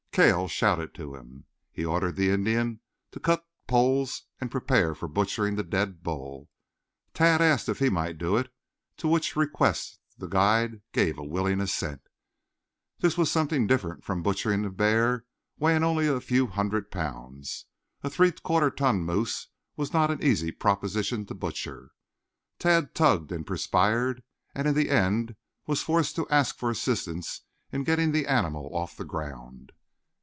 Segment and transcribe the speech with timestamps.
[0.13, 1.45] Cale shouted to him.
[1.71, 6.49] He ordered the Indian to cut poles and prepare for butchering the dead bull.
[7.13, 8.53] Tad asked if he might do it,
[8.97, 12.01] to which request the guide gave a willing assent.
[12.99, 15.23] This was somewhat different from butchering a bear
[15.57, 17.67] weighing only a few hundred pounds.
[18.03, 19.47] A three quarter ton moose
[19.77, 21.91] was not an easy proposition to butcher.
[22.59, 24.23] Tad tugged and perspired,
[24.53, 25.37] and in the end
[25.67, 29.71] was forced to ask for assistance in getting the animal off the ground.